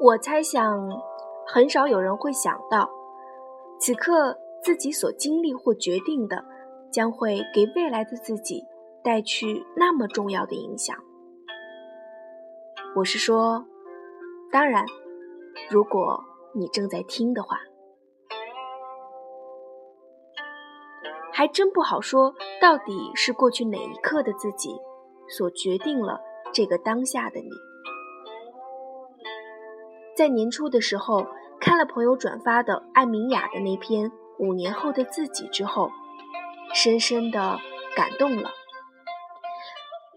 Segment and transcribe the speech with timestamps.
[0.00, 0.88] 我猜想，
[1.44, 2.88] 很少有人会想到，
[3.80, 6.44] 此刻自己所经历或决定的，
[6.92, 8.64] 将会给未来的自己
[9.02, 10.96] 带去那么重要的影响。
[12.94, 13.66] 我是说，
[14.52, 14.84] 当然，
[15.68, 16.22] 如果
[16.54, 17.58] 你正在听的话。
[21.32, 24.76] 还真不好说，到底是过去哪一刻的自己，
[25.28, 26.20] 所决定了
[26.52, 27.50] 这个当下的你。
[30.18, 31.28] 在年初的时候，
[31.60, 35.92] 看了朋友转发的艾明雅的那篇《五年后的自己》之后，
[36.74, 37.60] 深深的
[37.94, 38.50] 感动了，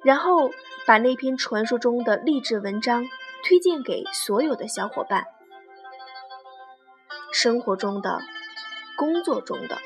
[0.04, 0.50] 然后
[0.88, 3.06] 把那篇传说中的励志文章
[3.44, 5.28] 推荐给所有的小伙伴，
[7.32, 8.22] 生活中的，
[8.98, 9.78] 工作中的。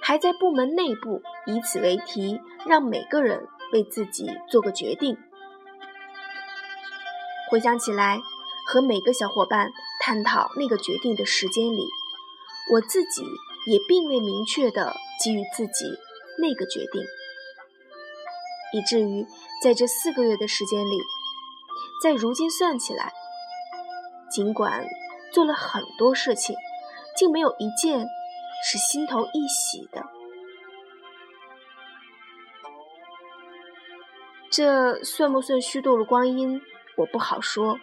[0.00, 5.18] 还在部门内部以此为题，让每个人为自己做个决定。
[7.50, 8.20] 回想起来，
[8.66, 11.88] 和每个小伙伴探讨那个决定的时间里，
[12.70, 13.22] 我自己
[13.66, 15.86] 也并未明确的给予自己
[16.38, 17.02] 那个决定，
[18.72, 19.26] 以至于
[19.62, 21.00] 在这四个月的时间里，
[22.02, 23.12] 在如今算起来，
[24.30, 24.86] 尽管
[25.32, 26.56] 做了很多事情，
[27.16, 28.06] 竟没有一件。
[28.64, 30.06] 是心头一喜的，
[34.52, 36.62] 这算不算虚度了光阴？
[36.96, 37.76] 我不好说，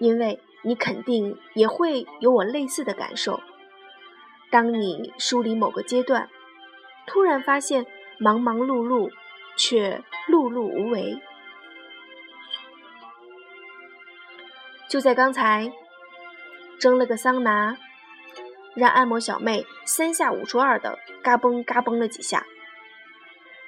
[0.00, 3.40] 因为你肯定也会有我类似的感受。
[4.50, 6.28] 当你梳理某个阶段，
[7.06, 7.86] 突然发现
[8.18, 9.12] 忙忙碌碌，
[9.56, 11.22] 却碌碌无为。
[14.88, 15.72] 就在刚才，
[16.80, 17.76] 蒸了个桑拿。
[18.76, 22.46] 让按摩小妹三下五除二的嘎嘣嘎嘣了几下，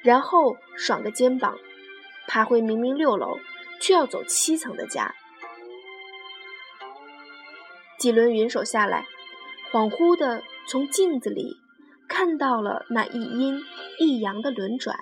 [0.01, 1.59] 然后爽个肩膀，
[2.29, 3.39] 爬回明明六楼
[3.81, 5.13] 却要走七层的家。
[8.03, 9.07] 几轮云手下来，
[9.71, 11.55] 恍惚的从镜子里
[12.09, 13.61] 看到了那一阴
[14.01, 14.97] 一阳的轮转，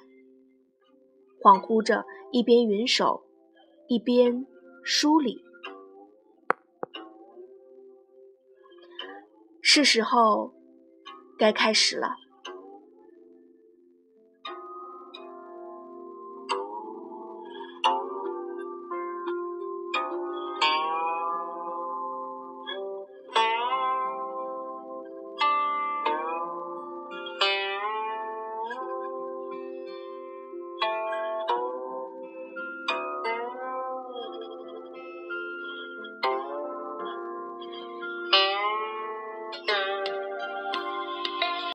[1.41, 3.23] 恍惚着一边云手，
[3.89, 4.45] 一边
[4.85, 5.43] 梳理。
[9.63, 10.53] 是时候，
[11.39, 12.09] 该开始了。